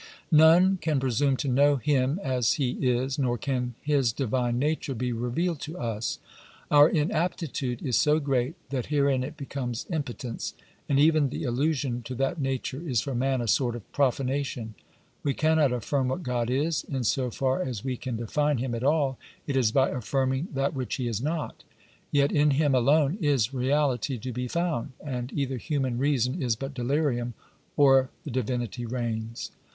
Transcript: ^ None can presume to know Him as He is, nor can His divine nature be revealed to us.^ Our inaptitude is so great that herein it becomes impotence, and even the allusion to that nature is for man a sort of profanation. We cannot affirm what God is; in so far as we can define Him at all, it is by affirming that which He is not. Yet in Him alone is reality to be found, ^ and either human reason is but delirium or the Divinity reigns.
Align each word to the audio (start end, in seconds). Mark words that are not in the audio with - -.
^ 0.01 0.03
None 0.31 0.77
can 0.81 0.99
presume 0.99 1.37
to 1.37 1.47
know 1.47 1.75
Him 1.75 2.19
as 2.23 2.53
He 2.53 2.71
is, 2.71 3.19
nor 3.19 3.37
can 3.37 3.75
His 3.83 4.11
divine 4.11 4.57
nature 4.57 4.95
be 4.95 5.11
revealed 5.11 5.59
to 5.59 5.77
us.^ 5.77 6.17
Our 6.71 6.89
inaptitude 6.89 7.83
is 7.85 7.97
so 7.97 8.19
great 8.19 8.55
that 8.71 8.87
herein 8.87 9.23
it 9.23 9.37
becomes 9.37 9.85
impotence, 9.91 10.55
and 10.89 10.99
even 10.99 11.29
the 11.29 11.43
allusion 11.43 12.01
to 12.05 12.15
that 12.15 12.41
nature 12.41 12.81
is 12.81 13.01
for 13.01 13.13
man 13.13 13.41
a 13.41 13.47
sort 13.47 13.75
of 13.75 13.83
profanation. 13.91 14.73
We 15.21 15.35
cannot 15.35 15.71
affirm 15.71 16.07
what 16.07 16.23
God 16.23 16.49
is; 16.49 16.83
in 16.83 17.03
so 17.03 17.29
far 17.29 17.61
as 17.61 17.83
we 17.85 17.95
can 17.95 18.17
define 18.17 18.57
Him 18.57 18.73
at 18.73 18.83
all, 18.83 19.19
it 19.45 19.55
is 19.55 19.71
by 19.71 19.89
affirming 19.91 20.47
that 20.55 20.73
which 20.73 20.95
He 20.95 21.07
is 21.07 21.21
not. 21.21 21.63
Yet 22.11 22.31
in 22.31 22.49
Him 22.49 22.73
alone 22.73 23.19
is 23.21 23.53
reality 23.53 24.17
to 24.17 24.31
be 24.31 24.47
found, 24.47 24.87
^ 25.05 25.07
and 25.07 25.31
either 25.33 25.57
human 25.57 25.99
reason 25.99 26.41
is 26.41 26.55
but 26.55 26.73
delirium 26.73 27.35
or 27.77 28.09
the 28.23 28.31
Divinity 28.31 28.87
reigns. 28.87 29.51